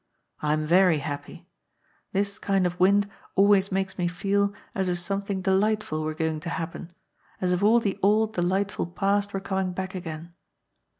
[0.41, 1.47] "I am very happy.
[2.11, 6.39] This kind of wind always makes me feel as if some thing delightful were going
[6.39, 6.91] to happen,
[7.39, 10.33] as if all the old de lightful past were coming back again.